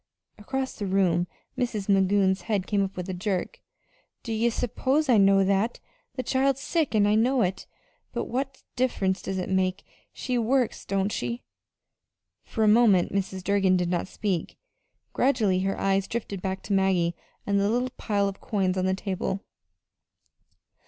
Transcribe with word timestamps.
Across 0.39 0.79
the 0.79 0.87
room 0.87 1.27
Mrs. 1.55 1.87
Magoon's 1.87 2.41
head 2.41 2.65
came 2.65 2.83
up 2.83 2.95
with 2.97 3.07
a 3.07 3.13
jerk. 3.13 3.61
"Don't 4.23 4.35
ye 4.35 4.49
s'pose 4.49 5.07
I 5.09 5.19
know 5.19 5.43
that? 5.43 5.79
The 6.15 6.23
child's 6.23 6.59
sick, 6.61 6.95
an' 6.95 7.05
I 7.05 7.13
know 7.13 7.43
it. 7.43 7.67
But 8.11 8.25
what 8.25 8.63
diff'rence 8.75 9.21
does 9.21 9.37
that 9.37 9.47
make? 9.47 9.83
She 10.11 10.39
works, 10.39 10.85
don't 10.85 11.11
she?" 11.11 11.43
For 12.43 12.63
a 12.63 12.67
moment 12.67 13.13
Mrs. 13.13 13.43
Durgin 13.43 13.77
did 13.77 13.91
not 13.91 14.07
speak. 14.07 14.57
Gradually 15.13 15.59
her 15.59 15.79
eyes 15.79 16.07
drifted 16.07 16.41
back 16.41 16.63
to 16.63 16.73
Maggie 16.73 17.15
and 17.45 17.59
the 17.59 17.69
little 17.69 17.91
pile 17.97 18.27
of 18.27 18.41
coins 18.41 18.79
on 18.79 18.85
the 18.87 18.95
table. 18.95 19.43